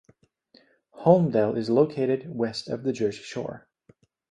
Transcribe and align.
Holmdel 1.05 1.55
is 1.55 1.69
located 1.69 2.35
west 2.35 2.67
of 2.69 2.81
the 2.81 2.91
Jersey 2.91 3.21
Shore. 3.21 3.67